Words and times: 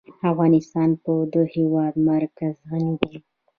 افغانستان 0.31 0.89
په 1.03 1.13
د 1.33 1.35
هېواد 1.53 1.93
مرکز 2.09 2.53
غني 2.69 2.93
دی. 3.01 3.15